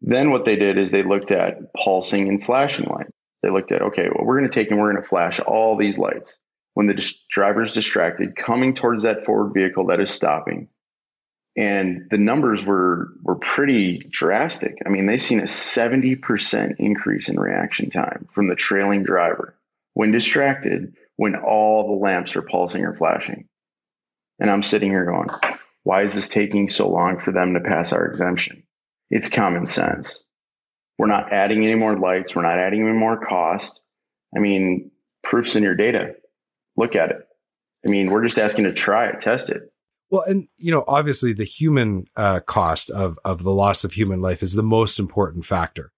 Then 0.00 0.30
what 0.30 0.44
they 0.44 0.56
did 0.56 0.78
is 0.78 0.90
they 0.90 1.02
looked 1.02 1.32
at 1.32 1.74
pulsing 1.74 2.28
and 2.28 2.42
flashing 2.42 2.88
lights. 2.88 3.10
They 3.42 3.50
looked 3.50 3.72
at, 3.72 3.82
okay, 3.82 4.08
well, 4.08 4.24
we're 4.24 4.38
going 4.38 4.50
to 4.50 4.54
take 4.54 4.70
and 4.70 4.80
we're 4.80 4.92
going 4.92 5.02
to 5.02 5.08
flash 5.08 5.40
all 5.40 5.76
these 5.76 5.98
lights. 5.98 6.38
When 6.78 6.86
the 6.86 6.94
dis- 6.94 7.24
driver 7.28 7.62
is 7.62 7.72
distracted, 7.72 8.36
coming 8.36 8.72
towards 8.72 9.02
that 9.02 9.24
forward 9.24 9.52
vehicle 9.52 9.86
that 9.86 9.98
is 9.98 10.12
stopping, 10.12 10.68
and 11.56 12.06
the 12.08 12.18
numbers 12.18 12.64
were 12.64 13.14
were 13.24 13.34
pretty 13.34 13.98
drastic. 13.98 14.78
I 14.86 14.88
mean, 14.88 15.06
they've 15.06 15.20
seen 15.20 15.40
a 15.40 15.48
70% 15.48 16.76
increase 16.78 17.30
in 17.30 17.40
reaction 17.40 17.90
time 17.90 18.28
from 18.30 18.46
the 18.46 18.54
trailing 18.54 19.02
driver 19.02 19.58
when 19.94 20.12
distracted, 20.12 20.94
when 21.16 21.34
all 21.34 21.88
the 21.88 22.00
lamps 22.00 22.36
are 22.36 22.42
pulsing 22.42 22.84
or 22.84 22.94
flashing. 22.94 23.48
And 24.38 24.48
I'm 24.48 24.62
sitting 24.62 24.92
here 24.92 25.04
going, 25.04 25.30
why 25.82 26.04
is 26.04 26.14
this 26.14 26.28
taking 26.28 26.68
so 26.68 26.88
long 26.88 27.18
for 27.18 27.32
them 27.32 27.54
to 27.54 27.60
pass 27.60 27.92
our 27.92 28.06
exemption? 28.06 28.62
It's 29.10 29.30
common 29.30 29.66
sense. 29.66 30.22
We're 30.96 31.08
not 31.08 31.32
adding 31.32 31.64
any 31.64 31.74
more 31.74 31.98
lights. 31.98 32.36
We're 32.36 32.42
not 32.42 32.60
adding 32.60 32.82
any 32.82 32.96
more 32.96 33.18
cost. 33.18 33.80
I 34.32 34.38
mean, 34.38 34.92
proofs 35.24 35.56
in 35.56 35.64
your 35.64 35.74
data. 35.74 36.14
Look 36.78 36.94
at 36.94 37.10
it. 37.10 37.18
I 37.86 37.90
mean, 37.90 38.08
we're 38.08 38.24
just 38.24 38.38
asking 38.38 38.64
to 38.64 38.72
try 38.72 39.06
it, 39.06 39.20
test 39.20 39.50
it. 39.50 39.62
Well, 40.10 40.22
and 40.22 40.48
you 40.56 40.70
know, 40.70 40.84
obviously, 40.86 41.32
the 41.32 41.44
human 41.44 42.04
uh, 42.16 42.40
cost 42.40 42.88
of 42.88 43.18
of 43.24 43.42
the 43.42 43.52
loss 43.52 43.84
of 43.84 43.92
human 43.92 44.20
life 44.20 44.42
is 44.42 44.54
the 44.54 44.62
most 44.62 44.98
important 44.98 45.44
factor. 45.44 45.90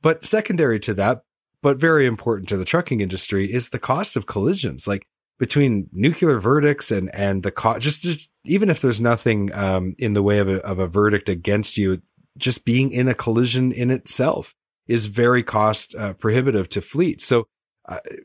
But 0.00 0.24
secondary 0.24 0.78
to 0.80 0.94
that, 0.94 1.22
but 1.60 1.78
very 1.78 2.06
important 2.06 2.48
to 2.48 2.56
the 2.56 2.64
trucking 2.64 3.00
industry, 3.00 3.52
is 3.52 3.68
the 3.68 3.78
cost 3.78 4.16
of 4.16 4.26
collisions. 4.26 4.86
Like 4.86 5.06
between 5.38 5.88
nuclear 5.92 6.38
verdicts 6.38 6.90
and 6.90 7.14
and 7.14 7.42
the 7.42 7.50
cost, 7.50 7.80
just, 7.80 8.02
just 8.02 8.30
even 8.44 8.70
if 8.70 8.80
there's 8.80 9.00
nothing 9.00 9.52
um, 9.54 9.94
in 9.98 10.14
the 10.14 10.22
way 10.22 10.38
of 10.38 10.48
a 10.48 10.64
of 10.64 10.78
a 10.78 10.86
verdict 10.86 11.28
against 11.28 11.76
you, 11.76 12.00
just 12.38 12.64
being 12.64 12.92
in 12.92 13.08
a 13.08 13.14
collision 13.14 13.72
in 13.72 13.90
itself 13.90 14.54
is 14.86 15.06
very 15.06 15.42
cost 15.42 15.94
uh, 15.94 16.14
prohibitive 16.14 16.68
to 16.70 16.80
fleets. 16.80 17.24
So, 17.26 17.46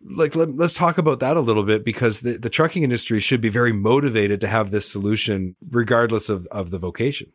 like, 0.04 0.36
let, 0.36 0.50
us 0.60 0.74
talk 0.74 0.98
about 0.98 1.22
that 1.22 1.38
a 1.38 1.42
little 1.42 1.64
bit 1.64 1.86
because 1.86 2.20
the, 2.20 2.38
the 2.38 2.50
trucking 2.50 2.84
industry 2.84 3.20
should 3.20 3.42
be 3.42 3.50
very 3.50 3.72
motivated 3.72 4.42
to 4.42 4.48
have 4.48 4.72
this 4.72 4.92
solution, 4.92 5.56
regardless 5.70 6.30
of, 6.30 6.48
of 6.48 6.72
the 6.72 6.80
vocation. 6.80 7.32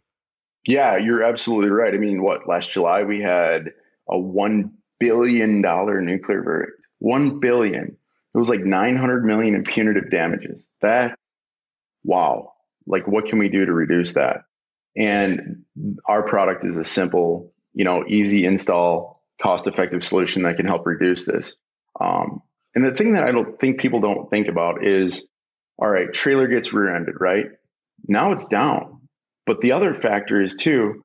Yeah, 0.67 0.97
you're 0.97 1.23
absolutely 1.23 1.71
right. 1.71 1.95
I 1.95 1.99
mean, 1.99 2.23
what 2.23 2.49
last 2.49 2.71
July 2.71 3.05
we 3.05 3.23
had 3.23 3.71
a 4.09 4.17
$1 4.17 4.71
billion 5.01 5.61
nuclear 5.63 6.43
verdict. 6.43 6.87
1 6.99 7.41
billion. 7.41 7.97
It 8.35 8.39
was 8.39 8.51
like 8.51 8.61
900 8.61 9.25
million 9.25 9.55
in 9.55 9.65
punitive 9.65 10.11
damages. 10.11 10.69
That, 10.83 11.19
wow. 12.05 12.53
Like, 12.87 13.07
what 13.07 13.27
can 13.27 13.39
we 13.39 13.49
do 13.49 13.65
to 13.65 13.73
reduce 13.73 14.15
that? 14.15 14.43
And 14.97 15.65
our 16.07 16.23
product 16.23 16.65
is 16.65 16.77
a 16.77 16.85
simple, 16.85 17.53
you 17.73 17.85
know, 17.85 18.05
easy 18.07 18.45
install, 18.45 19.23
cost 19.41 19.67
effective 19.67 20.05
solution 20.05 20.43
that 20.43 20.57
can 20.57 20.67
help 20.67 20.87
reduce 20.87 21.25
this. 21.25 21.57
Um, 22.01 22.43
and 22.75 22.85
the 22.85 22.93
thing 22.93 23.15
that 23.15 23.25
I 23.25 23.33
don't 23.33 23.59
think 23.59 23.81
people 23.81 24.01
don't 24.01 24.31
think 24.31 24.49
about 24.49 24.85
is, 24.85 25.29
all 25.79 25.89
right, 25.89 26.13
trailer 26.13 26.47
gets 26.47 26.73
rear 26.73 26.95
ended, 26.95 27.17
right? 27.21 27.47
Now 28.07 28.33
it's 28.33 28.47
down. 28.47 29.09
But 29.47 29.61
the 29.61 29.73
other 29.73 29.95
factor 29.95 30.41
is 30.41 30.57
too, 30.57 31.03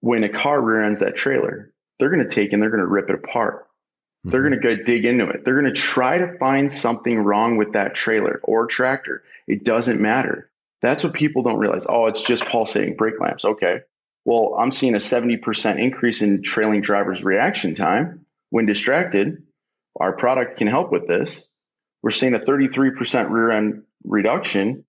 when 0.00 0.24
a 0.24 0.28
car 0.28 0.60
rear 0.60 0.84
ends 0.84 1.00
that 1.00 1.16
trailer, 1.16 1.72
they're 1.98 2.10
going 2.10 2.26
to 2.26 2.34
take 2.34 2.52
and 2.52 2.62
they're 2.62 2.70
going 2.70 2.80
to 2.80 2.86
rip 2.86 3.10
it 3.10 3.16
apart. 3.16 3.64
Mm-hmm. 3.64 4.30
They're 4.30 4.48
going 4.48 4.60
to 4.60 4.76
go 4.76 4.82
dig 4.82 5.04
into 5.04 5.28
it. 5.28 5.44
They're 5.44 5.60
going 5.60 5.72
to 5.72 5.80
try 5.80 6.18
to 6.18 6.38
find 6.38 6.72
something 6.72 7.18
wrong 7.18 7.56
with 7.56 7.72
that 7.72 7.94
trailer 7.94 8.40
or 8.42 8.66
tractor. 8.66 9.22
It 9.46 9.64
doesn't 9.64 10.00
matter. 10.00 10.50
That's 10.82 11.02
what 11.02 11.14
people 11.14 11.42
don't 11.42 11.58
realize. 11.58 11.86
Oh, 11.88 12.06
it's 12.06 12.22
just 12.22 12.46
pulsating 12.46 12.96
brake 12.96 13.18
lamps. 13.20 13.44
Okay. 13.44 13.80
Well, 14.24 14.56
I'm 14.58 14.70
seeing 14.70 14.94
a 14.94 14.98
70% 14.98 15.78
increase 15.78 16.22
in 16.22 16.42
trailing 16.42 16.80
driver's 16.80 17.24
reaction 17.24 17.74
time 17.74 18.26
when 18.50 18.66
distracted. 18.66 19.42
Our 20.00 20.16
product 20.16 20.58
can 20.58 20.66
help 20.66 20.90
with 20.90 21.06
this. 21.06 21.46
We're 22.02 22.10
seeing 22.10 22.34
a 22.34 22.40
33% 22.40 23.30
rear 23.30 23.50
end 23.50 23.82
reduction 24.04 24.84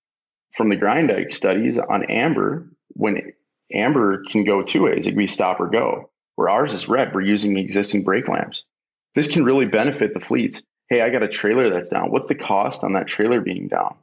from 0.53 0.69
the 0.69 0.77
Groendyke 0.77 1.33
studies 1.33 1.77
on 1.79 2.09
amber 2.09 2.69
when 2.89 3.33
amber 3.71 4.24
can 4.24 4.45
go 4.45 4.63
two 4.63 4.83
ways. 4.83 5.05
It 5.05 5.12
can 5.12 5.17
be 5.17 5.27
stop 5.27 5.59
or 5.59 5.69
go. 5.69 6.12
Where 6.35 6.50
ours 6.50 6.74
is 6.74 6.89
red, 6.89 7.13
we're 7.13 7.21
using 7.21 7.57
existing 7.57 8.03
brake 8.03 8.27
lamps. 8.27 8.65
This 9.13 9.31
can 9.31 9.45
really 9.45 9.65
benefit 9.65 10.13
the 10.13 10.19
fleets. 10.19 10.62
Hey, 10.89 11.01
I 11.01 11.09
got 11.09 11.24
a 11.24 11.29
trailer 11.29 11.69
that's 11.69 11.89
down. 11.89 12.12
What's 12.12 12.27
the 12.27 12.35
cost 12.35 12.83
on 12.83 12.93
that 12.93 13.07
trailer 13.07 13.41
being 13.41 13.69
down? 13.69 13.95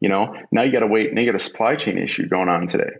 You 0.00 0.08
know, 0.08 0.34
now 0.52 0.62
you 0.62 0.72
got 0.72 0.80
to 0.80 0.86
wait. 0.86 1.12
Now 1.12 1.20
you 1.20 1.26
got 1.26 1.34
a 1.34 1.44
supply 1.44 1.76
chain 1.76 1.98
issue 1.98 2.28
going 2.28 2.48
on 2.48 2.66
today. 2.66 2.90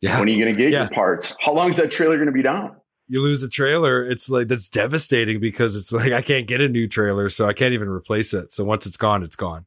Yeah. 0.00 0.18
When 0.18 0.28
are 0.28 0.32
you 0.32 0.42
going 0.42 0.54
to 0.54 0.60
get 0.60 0.72
yeah. 0.72 0.80
your 0.80 0.90
parts? 0.90 1.36
How 1.40 1.52
long 1.52 1.70
is 1.70 1.76
that 1.76 1.90
trailer 1.90 2.16
going 2.16 2.26
to 2.26 2.32
be 2.32 2.42
down? 2.42 2.76
You 3.08 3.20
lose 3.20 3.42
a 3.42 3.48
trailer, 3.48 4.04
it's 4.04 4.30
like 4.30 4.48
that's 4.48 4.68
devastating 4.68 5.40
because 5.40 5.76
it's 5.76 5.92
like 5.92 6.12
I 6.12 6.22
can't 6.22 6.46
get 6.46 6.60
a 6.60 6.68
new 6.68 6.88
trailer, 6.88 7.28
so 7.28 7.46
I 7.46 7.52
can't 7.52 7.74
even 7.74 7.88
replace 7.88 8.32
it. 8.32 8.52
So 8.52 8.64
once 8.64 8.86
it's 8.86 8.96
gone, 8.96 9.22
it's 9.22 9.36
gone. 9.36 9.66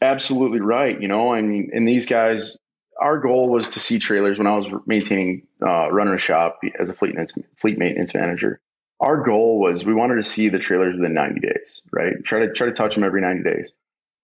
Absolutely 0.00 0.60
right. 0.60 1.00
You 1.00 1.08
know, 1.08 1.32
I 1.32 1.42
mean, 1.42 1.70
and 1.72 1.86
these 1.86 2.06
guys, 2.06 2.56
our 3.00 3.18
goal 3.18 3.50
was 3.50 3.70
to 3.70 3.80
see 3.80 3.98
trailers 3.98 4.38
when 4.38 4.46
I 4.46 4.56
was 4.56 4.66
maintaining, 4.86 5.46
uh, 5.60 5.90
running 5.90 6.14
a 6.14 6.18
shop 6.18 6.60
as 6.78 6.88
a 6.88 6.94
fleet 6.94 7.14
maintenance, 7.14 7.46
fleet 7.56 7.78
maintenance 7.78 8.14
manager. 8.14 8.60
Our 9.00 9.22
goal 9.22 9.60
was 9.60 9.84
we 9.84 9.94
wanted 9.94 10.16
to 10.16 10.24
see 10.24 10.48
the 10.48 10.58
trailers 10.58 10.96
within 10.96 11.14
90 11.14 11.40
days, 11.40 11.82
right? 11.92 12.14
Try 12.24 12.40
to 12.40 12.52
try 12.52 12.68
to 12.68 12.72
touch 12.72 12.94
them 12.94 13.04
every 13.04 13.20
90 13.20 13.42
days. 13.42 13.70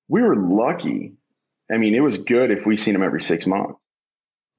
We 0.08 0.22
were 0.22 0.36
lucky 0.36 1.16
I 1.72 1.78
mean, 1.78 1.94
it 1.94 2.00
was 2.00 2.18
good 2.18 2.50
if 2.50 2.66
we 2.66 2.76
seen 2.76 2.94
them 2.94 3.02
every 3.02 3.22
six 3.22 3.46
months. 3.46 3.78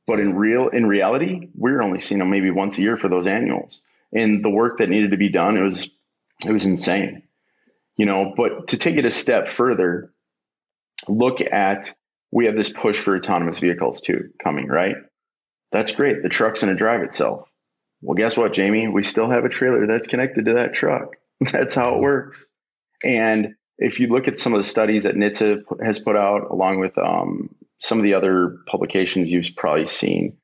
But 0.08 0.20
in 0.20 0.36
real 0.36 0.70
in 0.70 0.86
reality, 0.86 1.50
we 1.58 1.72
are 1.72 1.82
only 1.82 2.00
seeing 2.00 2.20
them 2.20 2.30
maybe 2.30 2.52
once 2.52 2.78
a 2.78 2.82
year 2.82 2.98
for 2.98 3.10
those 3.10 3.26
annuals. 3.28 3.82
And 4.14 4.44
the 4.44 4.50
work 4.50 4.78
that 4.78 4.90
needed 4.90 5.12
to 5.12 5.18
be 5.18 5.30
done, 5.30 5.58
it 5.58 5.62
was 5.62 5.90
it 6.46 6.52
was 6.52 6.66
insane. 6.66 7.24
You 7.98 8.06
know, 8.06 8.34
but 8.36 8.68
to 8.70 8.78
take 8.78 8.98
it 8.98 9.06
a 9.06 9.12
step 9.12 9.48
further, 9.48 10.12
look 11.08 11.42
at 11.42 11.96
we 12.32 12.46
have 12.46 12.56
this 12.56 12.70
push 12.70 13.00
for 13.00 13.16
autonomous 13.16 13.60
vehicles 13.60 14.02
too 14.02 14.32
coming, 14.44 14.68
right? 14.68 14.98
That's 15.72 15.96
great. 15.96 16.22
The 16.22 16.30
truck's 16.30 16.62
going 16.62 16.74
to 16.74 16.78
drive 16.78 17.02
itself. 17.02 17.50
Well, 18.02 18.16
guess 18.16 18.38
what, 18.38 18.54
Jamie? 18.54 18.88
We 18.88 19.04
still 19.04 19.30
have 19.30 19.46
a 19.46 19.50
trailer 19.50 19.88
that's 19.88 20.08
connected 20.08 20.46
to 20.46 20.54
that 20.56 20.74
truck. 20.74 21.16
That's 21.40 21.76
how 21.76 21.96
it 21.96 22.02
works. 22.02 22.46
And 23.04 23.56
if 23.78 24.00
you 24.00 24.08
look 24.08 24.28
at 24.28 24.40
some 24.40 24.54
of 24.54 24.58
the 24.58 24.68
studies 24.68 25.04
that 25.04 25.16
NHTSA 25.16 25.84
has 25.84 26.00
put 26.00 26.16
out, 26.16 26.50
along 26.50 26.80
with 26.80 26.98
um, 26.98 27.56
some 27.80 28.00
of 28.00 28.04
the 28.04 28.14
other 28.14 28.58
publications 28.68 29.30
you've 29.30 29.56
probably 29.56 29.88
seen, 29.88 30.38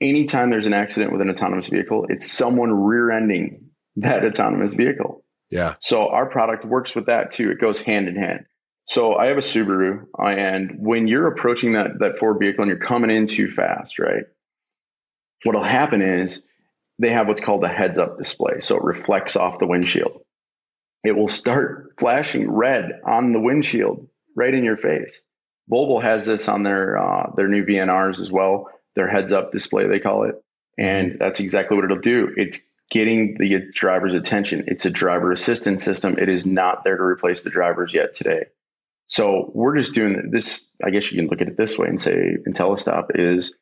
anytime 0.00 0.50
there's 0.50 0.66
an 0.66 0.74
accident 0.74 1.12
with 1.12 1.20
an 1.20 1.30
autonomous 1.30 1.66
vehicle, 1.66 2.06
it's 2.08 2.30
someone 2.30 2.72
rear 2.72 3.10
ending 3.10 3.70
that 3.96 4.24
autonomous 4.24 4.74
vehicle. 4.74 5.24
Yeah. 5.50 5.74
So 5.80 6.08
our 6.08 6.26
product 6.26 6.64
works 6.64 6.94
with 6.94 7.06
that 7.06 7.32
too. 7.32 7.50
It 7.50 7.60
goes 7.60 7.80
hand 7.80 8.08
in 8.08 8.16
hand. 8.16 8.46
So 8.86 9.14
I 9.14 9.26
have 9.26 9.36
a 9.36 9.40
Subaru, 9.40 10.06
and 10.18 10.76
when 10.78 11.06
you're 11.06 11.28
approaching 11.28 11.74
that 11.74 11.98
that 12.00 12.18
Ford 12.18 12.38
vehicle 12.40 12.62
and 12.62 12.70
you're 12.70 12.86
coming 12.86 13.10
in 13.10 13.26
too 13.26 13.50
fast, 13.50 13.98
right? 13.98 14.24
What'll 15.44 15.62
happen 15.62 16.02
is 16.02 16.42
they 16.98 17.10
have 17.10 17.28
what's 17.28 17.40
called 17.40 17.62
a 17.62 17.68
heads 17.68 17.98
up 17.98 18.18
display, 18.18 18.60
so 18.60 18.76
it 18.76 18.84
reflects 18.84 19.36
off 19.36 19.58
the 19.58 19.66
windshield 19.66 20.22
it 21.02 21.16
will 21.16 21.28
start 21.28 21.94
flashing 21.98 22.50
red 22.50 23.00
on 23.06 23.32
the 23.32 23.40
windshield 23.40 24.08
right 24.36 24.52
in 24.52 24.64
your 24.64 24.76
face. 24.76 25.22
Volvo 25.70 26.02
has 26.02 26.26
this 26.26 26.48
on 26.48 26.62
their 26.62 26.98
uh, 26.98 27.30
their 27.36 27.48
new 27.48 27.64
VNRs 27.64 28.20
as 28.20 28.30
well. 28.30 28.70
Their 28.96 29.08
heads 29.08 29.32
up 29.32 29.52
display 29.52 29.86
they 29.86 30.00
call 30.00 30.24
it, 30.24 30.34
and 30.78 31.18
that's 31.18 31.40
exactly 31.40 31.76
what 31.76 31.84
it'll 31.84 31.98
do. 31.98 32.32
It's 32.36 32.60
getting 32.90 33.36
the 33.38 33.70
driver's 33.72 34.14
attention. 34.14 34.64
It's 34.66 34.84
a 34.84 34.90
driver 34.90 35.30
assistance 35.32 35.84
system. 35.84 36.18
It 36.18 36.28
is 36.28 36.46
not 36.46 36.82
there 36.82 36.96
to 36.96 37.02
replace 37.02 37.42
the 37.42 37.50
drivers 37.50 37.94
yet 37.94 38.14
today. 38.14 38.46
So 39.06 39.50
we're 39.54 39.76
just 39.76 39.94
doing 39.94 40.30
this. 40.30 40.68
I 40.84 40.90
guess 40.90 41.10
you 41.10 41.18
can 41.18 41.28
look 41.28 41.40
at 41.40 41.48
it 41.48 41.56
this 41.56 41.78
way 41.78 41.88
and 41.88 42.00
say 42.00 42.36
IntelliStop 42.48 43.10
is 43.14 43.56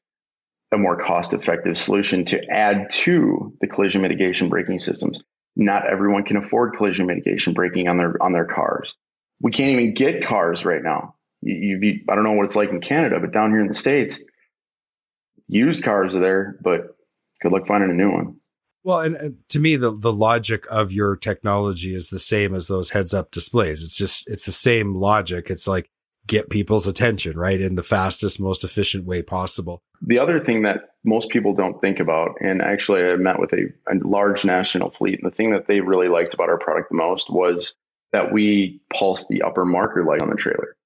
a 0.73 0.79
more 0.79 0.97
cost 0.97 1.33
effective 1.33 1.79
solution 1.79 2.27
to 2.27 2.45
add 2.47 2.91
to 2.91 3.55
the 3.61 3.67
collision 3.67 4.03
mitigation 4.03 4.49
braking 4.49 4.79
systems 4.79 5.23
not 5.59 5.91
everyone 5.91 6.23
can 6.23 6.37
afford 6.37 6.77
collision 6.77 7.07
mitigation 7.07 7.53
braking 7.53 7.89
on 7.89 7.99
their 7.99 8.15
on 8.23 8.33
their 8.33 8.47
cars. 8.47 8.95
We 9.41 9.51
can't 9.51 9.73
even 9.73 9.93
get 9.93 10.25
cars 10.25 10.65
right 10.65 10.83
now. 10.83 11.17
You, 11.41 11.79
you, 11.81 12.01
I 12.09 12.15
don't 12.15 12.25
know 12.25 12.33
what 12.33 12.47
it's 12.47 12.57
like 12.57 12.71
in 12.71 12.81
Canada, 12.81 13.21
but 13.21 13.33
down 13.33 13.51
here 13.51 13.61
in 13.61 13.69
the 13.69 13.75
states, 13.75 14.21
used 15.47 15.85
cars 15.85 16.17
are 16.17 16.21
there, 16.21 16.59
but 16.63 16.97
good 17.41 17.53
luck 17.53 17.67
finding 17.67 17.91
a 17.91 17.95
new 17.95 18.11
one. 18.11 18.37
Well, 18.85 19.01
and, 19.01 19.17
and, 19.17 19.37
to 19.51 19.59
me, 19.59 19.77
the 19.77 19.91
the 19.91 20.13
logic 20.13 20.65
of 20.71 20.93
your 20.93 21.17
technology 21.17 21.95
is 21.95 22.09
the 22.09 22.19
same 22.19 22.55
as 22.55 22.69
those 22.69 22.91
heads 22.91 23.13
up 23.13 23.31
displays. 23.33 23.83
It's 23.83 23.97
just 23.97 24.29
it's 24.31 24.47
the 24.47 24.53
same 24.53 24.95
logic. 24.95 25.51
It's 25.51 25.69
like 25.69 25.91
get 26.27 26.51
people's 26.51 26.87
attention 26.87 27.37
right 27.39 27.61
in 27.61 27.75
the 27.75 27.83
fastest, 27.83 28.41
most 28.41 28.63
efficient 28.63 29.05
way 29.05 29.23
possible. 29.23 29.83
the 30.03 30.19
other 30.19 30.39
thing 30.39 30.63
that 30.63 30.91
most 31.05 31.31
people 31.31 31.55
don't 31.55 31.81
think 31.81 32.01
about, 32.01 32.37
and 32.41 32.63
actually 32.63 33.03
I 33.03 33.17
met 33.17 33.39
with 33.39 33.53
a, 33.53 33.67
a 33.91 33.97
large 34.07 34.45
national 34.45 34.91
fleet, 34.91 35.21
and 35.23 35.31
the 35.31 35.35
thing 35.35 35.51
that 35.51 35.67
they 35.67 35.81
really 35.81 36.09
liked 36.09 36.35
about 36.35 36.49
our 36.49 36.59
product 36.59 36.91
the 36.91 36.97
most 36.97 37.31
was 37.31 37.75
that 38.13 38.33
we 38.33 38.81
pulse 38.93 39.27
the 39.29 39.43
upper 39.43 39.65
marker 39.65 40.05
light 40.05 40.23
on 40.23 40.31
the 40.31 40.37
trailer. 40.37 40.77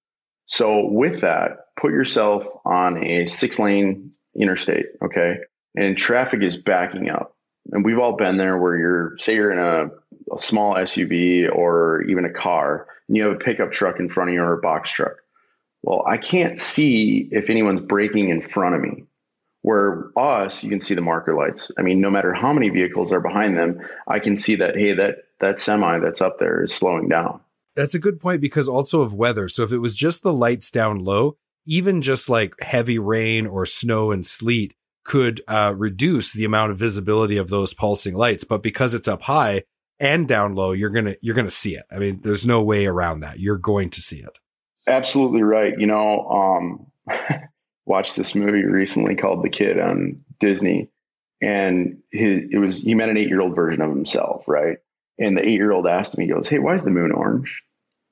So 0.53 0.85
with 0.85 1.23
that, 1.23 1.75
put 1.77 1.93
yourself 1.93 2.47
on 2.67 3.03
a 3.03 3.27
six 3.27 3.59
lane 3.59 4.13
interstate, 4.39 4.85
okay? 5.03 5.39
And 5.75 5.97
traffic 5.97 6.43
is 6.43 6.59
backing 6.59 7.09
up. 7.09 7.35
And 7.71 7.83
we've 7.83 7.99
all 7.99 8.17
been 8.17 8.37
there 8.37 8.59
where 8.59 8.77
you're, 8.77 9.17
say 9.17 9.35
you're 9.35 9.51
in 9.51 9.59
a, 9.59 10.35
a 10.35 10.39
small 10.39 10.75
SUV 10.75 11.51
or 11.51 12.03
even 12.03 12.27
a 12.27 12.31
car, 12.31 12.87
and 13.09 13.17
you 13.17 13.23
have 13.23 13.33
a 13.33 13.39
pickup 13.39 13.73
truck 13.73 13.99
in 13.99 14.11
front 14.11 14.29
of 14.29 14.35
you 14.35 14.43
or 14.43 14.53
a 14.53 14.61
box 14.61 14.91
truck. 14.91 15.15
Well, 15.81 16.05
I 16.07 16.19
can't 16.19 16.61
see 16.61 17.27
if 17.33 17.49
anyone's 17.49 17.81
braking 17.81 18.29
in 18.29 18.43
front 18.43 18.75
of 18.75 18.83
me. 18.83 19.05
Where 19.63 20.11
us, 20.19 20.63
you 20.63 20.69
can 20.69 20.81
see 20.81 20.95
the 20.95 21.01
marker 21.01 21.35
lights. 21.35 21.71
I 21.79 21.83
mean, 21.83 22.03
no 22.03 22.11
matter 22.11 22.35
how 22.35 22.53
many 22.53 22.69
vehicles 22.69 23.11
are 23.15 23.21
behind 23.21 23.57
them, 23.57 23.81
I 24.07 24.19
can 24.19 24.37
see 24.37 24.57
that, 24.57 24.77
hey, 24.77 24.97
that, 24.97 25.25
that 25.41 25.59
semi 25.59 25.99
that's 26.01 26.21
up 26.21 26.39
there 26.39 26.63
is 26.63 26.75
slowing 26.75 27.09
down. 27.09 27.41
That's 27.75 27.95
a 27.95 28.01
good 28.01 28.21
point 28.21 28.41
because 28.41 28.69
also 28.69 29.01
of 29.01 29.15
weather. 29.15 29.49
So 29.49 29.63
if 29.63 29.73
it 29.73 29.79
was 29.79 29.97
just 29.97 30.23
the 30.23 30.33
lights 30.33 30.71
down 30.71 30.99
low, 30.99 31.37
even 31.67 32.03
just 32.03 32.29
like 32.29 32.55
heavy 32.61 32.99
rain 32.99 33.47
or 33.47 33.67
snow 33.67 34.11
and 34.11 34.27
sleet 34.27 34.75
could 35.05 35.41
uh, 35.49 35.75
reduce 35.77 36.33
the 36.33 36.45
amount 36.45 36.73
of 36.73 36.79
visibility 36.79 37.37
of 37.37 37.49
those 37.49 37.75
pulsing 37.75 38.15
lights. 38.15 38.45
But 38.45 38.63
because 38.63 38.95
it's 38.95 39.09
up 39.09 39.23
high 39.23 39.65
and 39.99 40.29
down 40.29 40.55
low, 40.55 40.73
you're 40.73 40.91
gonna 40.91 41.17
you're 41.21 41.35
gonna 41.35 41.51
see 41.51 41.75
it. 41.75 41.85
I 41.91 41.99
mean, 41.99 42.21
there's 42.23 42.47
no 42.47 42.63
way 42.63 42.87
around 42.87 43.21
that. 43.21 43.39
You're 43.39 43.59
going 43.59 43.91
to 43.91 44.01
see 44.01 44.19
it. 44.19 44.39
Absolutely 44.87 45.43
right. 45.43 45.79
You 45.79 45.87
know, 45.87 46.29
um, 46.29 46.87
watched 47.87 48.17
this 48.17 48.35
movie 48.35 48.65
recently 48.65 49.15
called 49.15 49.45
The 49.45 49.51
Kid 49.51 49.79
on 49.79 50.25
Disney, 50.41 50.91
and 51.41 52.03
his, 52.11 52.49
it 52.51 52.59
was 52.59 52.83
he 52.83 52.95
met 52.95 53.09
an 53.09 53.17
eight 53.17 53.29
year 53.29 53.41
old 53.41 53.55
version 53.55 53.81
of 53.81 53.91
himself, 53.91 54.47
right? 54.49 54.79
And 55.19 55.37
the 55.37 55.43
eight 55.43 55.55
year 55.55 55.73
old 55.73 55.87
asked 55.87 56.17
me, 56.17 56.25
he 56.25 56.33
goes, 56.33 56.49
"Hey, 56.49 56.59
why 56.59 56.75
is 56.75 56.85
the 56.85 56.91
moon 56.91 57.13
orange?" 57.13 57.63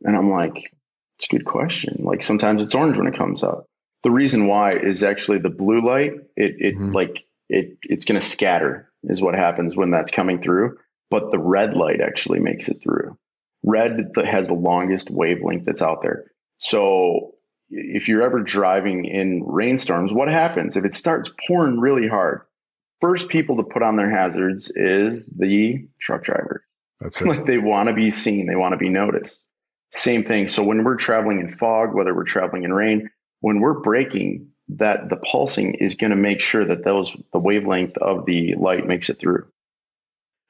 And 0.02 0.16
I'm 0.16 0.30
like, 0.30 0.72
"It's 1.18 1.26
a 1.30 1.36
good 1.36 1.44
question. 1.44 2.04
Like 2.04 2.22
sometimes 2.22 2.62
it's 2.62 2.74
orange 2.74 2.96
when 2.96 3.06
it 3.06 3.16
comes 3.16 3.42
up. 3.42 3.66
The 4.02 4.10
reason 4.10 4.46
why 4.46 4.74
is 4.74 5.02
actually 5.02 5.38
the 5.38 5.50
blue 5.50 5.86
light. 5.86 6.12
It 6.36 6.56
it 6.58 6.74
mm-hmm. 6.76 6.92
like 6.92 7.24
it 7.48 7.78
it's 7.82 8.04
going 8.04 8.20
to 8.20 8.26
scatter 8.26 8.90
is 9.04 9.22
what 9.22 9.34
happens 9.34 9.76
when 9.76 9.90
that's 9.90 10.10
coming 10.10 10.40
through. 10.40 10.78
But 11.10 11.30
the 11.30 11.38
red 11.38 11.74
light 11.74 12.00
actually 12.00 12.40
makes 12.40 12.68
it 12.68 12.80
through. 12.82 13.16
Red 13.62 14.12
has 14.24 14.46
the 14.46 14.54
longest 14.54 15.10
wavelength 15.10 15.64
that's 15.64 15.82
out 15.82 16.02
there. 16.02 16.30
So 16.58 17.34
if 17.70 18.08
you're 18.08 18.22
ever 18.22 18.40
driving 18.40 19.04
in 19.04 19.42
rainstorms, 19.44 20.12
what 20.12 20.28
happens 20.28 20.76
if 20.76 20.84
it 20.84 20.94
starts 20.94 21.30
pouring 21.46 21.80
really 21.80 22.08
hard? 22.08 22.42
First 23.00 23.28
people 23.28 23.56
to 23.56 23.62
put 23.62 23.82
on 23.82 23.96
their 23.96 24.10
hazards 24.10 24.70
is 24.74 25.26
the 25.26 25.88
truck 25.98 26.24
driver. 26.24 26.64
That's 27.00 27.20
it. 27.20 27.26
like 27.26 27.46
they 27.46 27.58
want 27.58 27.88
to 27.88 27.94
be 27.94 28.12
seen, 28.12 28.46
they 28.46 28.56
want 28.56 28.72
to 28.72 28.78
be 28.78 28.88
noticed. 28.88 29.46
Same 29.92 30.24
thing. 30.24 30.48
So 30.48 30.62
when 30.62 30.84
we're 30.84 30.96
traveling 30.96 31.40
in 31.40 31.50
fog, 31.50 31.94
whether 31.94 32.14
we're 32.14 32.24
traveling 32.24 32.62
in 32.64 32.72
rain, 32.72 33.10
when 33.40 33.60
we're 33.60 33.80
braking, 33.80 34.50
that 34.76 35.08
the 35.08 35.16
pulsing 35.16 35.74
is 35.74 35.96
going 35.96 36.10
to 36.10 36.16
make 36.16 36.40
sure 36.40 36.64
that 36.64 36.84
those 36.84 37.12
the 37.32 37.40
wavelength 37.40 37.96
of 37.98 38.24
the 38.24 38.54
light 38.56 38.86
makes 38.86 39.10
it 39.10 39.18
through. 39.18 39.48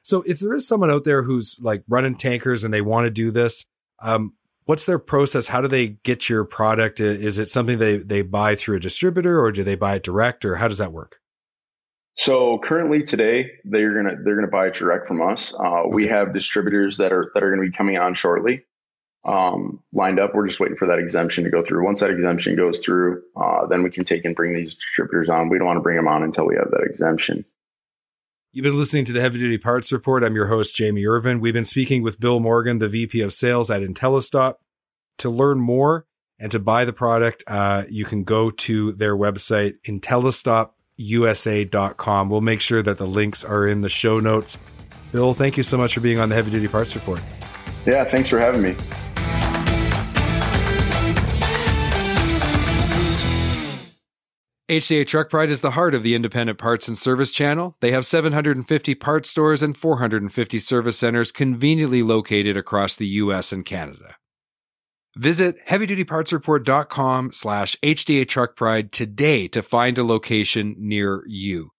So 0.02 0.22
if 0.22 0.40
there 0.40 0.54
is 0.54 0.66
someone 0.66 0.90
out 0.90 1.04
there 1.04 1.22
who's 1.22 1.58
like 1.62 1.84
running 1.88 2.16
tankers 2.16 2.64
and 2.64 2.72
they 2.72 2.80
want 2.80 3.06
to 3.06 3.10
do 3.10 3.30
this, 3.30 3.64
um, 4.02 4.34
what's 4.64 4.84
their 4.84 4.98
process? 4.98 5.48
How 5.48 5.60
do 5.60 5.68
they 5.68 5.88
get 5.88 6.28
your 6.28 6.44
product? 6.44 7.00
Is 7.00 7.38
it 7.38 7.48
something 7.48 7.78
they, 7.78 7.96
they 7.96 8.22
buy 8.22 8.54
through 8.54 8.76
a 8.76 8.80
distributor 8.80 9.40
or 9.40 9.52
do 9.52 9.62
they 9.62 9.76
buy 9.76 9.96
it 9.96 10.02
direct 10.02 10.44
or 10.44 10.56
how 10.56 10.68
does 10.68 10.78
that 10.78 10.92
work? 10.92 11.18
So 12.20 12.58
currently 12.58 13.02
today 13.02 13.52
they're 13.64 13.94
gonna 13.94 14.16
they're 14.22 14.34
gonna 14.34 14.48
buy 14.48 14.66
it 14.66 14.74
direct 14.74 15.08
from 15.08 15.22
us. 15.22 15.54
Uh. 15.54 15.84
We 15.88 16.08
have 16.08 16.34
distributors 16.34 16.98
that 16.98 17.14
are 17.14 17.30
that 17.32 17.42
are 17.42 17.50
gonna 17.50 17.66
be 17.66 17.74
coming 17.74 17.96
on 17.96 18.12
shortly, 18.12 18.66
um, 19.24 19.82
lined 19.94 20.20
up. 20.20 20.34
We're 20.34 20.46
just 20.46 20.60
waiting 20.60 20.76
for 20.76 20.88
that 20.88 20.98
exemption 20.98 21.44
to 21.44 21.50
go 21.50 21.64
through. 21.64 21.82
Once 21.82 22.00
that 22.00 22.10
exemption 22.10 22.56
goes 22.56 22.84
through, 22.84 23.22
uh, 23.34 23.68
then 23.68 23.82
we 23.82 23.90
can 23.90 24.04
take 24.04 24.26
and 24.26 24.36
bring 24.36 24.54
these 24.54 24.74
distributors 24.74 25.30
on. 25.30 25.48
We 25.48 25.56
don't 25.56 25.66
want 25.66 25.78
to 25.78 25.82
bring 25.82 25.96
them 25.96 26.08
on 26.08 26.22
until 26.22 26.44
we 26.44 26.56
have 26.56 26.70
that 26.72 26.82
exemption. 26.82 27.46
You've 28.52 28.64
been 28.64 28.76
listening 28.76 29.06
to 29.06 29.12
the 29.14 29.22
Heavy 29.22 29.38
Duty 29.38 29.56
Parts 29.56 29.90
Report. 29.90 30.22
I'm 30.22 30.34
your 30.34 30.48
host, 30.48 30.76
Jamie 30.76 31.06
Irvin. 31.06 31.40
We've 31.40 31.54
been 31.54 31.64
speaking 31.64 32.02
with 32.02 32.20
Bill 32.20 32.38
Morgan, 32.38 32.80
the 32.80 32.88
VP 32.90 33.22
of 33.22 33.32
Sales 33.32 33.70
at 33.70 33.80
IntelliStop. 33.80 34.56
To 35.20 35.30
learn 35.30 35.58
more 35.58 36.04
and 36.38 36.52
to 36.52 36.58
buy 36.58 36.84
the 36.84 36.92
product, 36.92 37.44
uh, 37.46 37.84
you 37.88 38.04
can 38.04 38.24
go 38.24 38.50
to 38.50 38.92
their 38.92 39.16
website, 39.16 39.76
IntelliStopUSA.com. 41.00 42.28
We'll 42.28 42.40
make 42.40 42.60
sure 42.60 42.82
that 42.82 42.98
the 42.98 43.06
links 43.06 43.44
are 43.44 43.66
in 43.66 43.80
the 43.80 43.88
show 43.88 44.20
notes. 44.20 44.58
Bill, 45.12 45.34
thank 45.34 45.56
you 45.56 45.62
so 45.62 45.76
much 45.76 45.94
for 45.94 46.00
being 46.00 46.20
on 46.20 46.28
the 46.28 46.34
Heavy 46.34 46.50
Duty 46.50 46.68
Parts 46.68 46.94
Report. 46.94 47.22
Yeah, 47.86 48.04
thanks 48.04 48.28
for 48.28 48.38
having 48.38 48.62
me. 48.62 48.76
HDA 54.70 55.04
Truck 55.04 55.30
Pride 55.30 55.50
is 55.50 55.62
the 55.62 55.72
heart 55.72 55.96
of 55.96 56.04
the 56.04 56.14
independent 56.14 56.56
parts 56.56 56.86
and 56.86 56.96
service 56.96 57.32
channel. 57.32 57.74
They 57.80 57.90
have 57.90 58.06
750 58.06 58.94
parts 58.94 59.28
stores 59.28 59.64
and 59.64 59.76
450 59.76 60.60
service 60.60 60.96
centers 60.96 61.32
conveniently 61.32 62.04
located 62.04 62.56
across 62.56 62.94
the 62.94 63.08
US 63.08 63.52
and 63.52 63.66
Canada. 63.66 64.14
Visit 65.20 65.66
heavydutypartsreport.com 65.66 67.32
slash 67.32 67.76
HDA 67.82 68.26
Truck 68.26 68.56
Pride 68.56 68.90
today 68.90 69.48
to 69.48 69.62
find 69.62 69.98
a 69.98 70.02
location 70.02 70.74
near 70.78 71.22
you. 71.26 71.72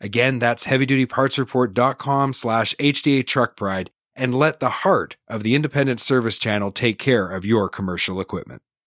Again, 0.00 0.38
that's 0.38 0.64
heavydutypartsreport.com 0.64 2.32
slash 2.32 2.74
HDA 2.76 3.26
Truck 3.26 3.54
Pride 3.54 3.90
and 4.14 4.34
let 4.34 4.60
the 4.60 4.70
heart 4.70 5.18
of 5.28 5.42
the 5.42 5.54
independent 5.54 6.00
service 6.00 6.38
channel 6.38 6.72
take 6.72 6.98
care 6.98 7.28
of 7.28 7.44
your 7.44 7.68
commercial 7.68 8.18
equipment. 8.18 8.62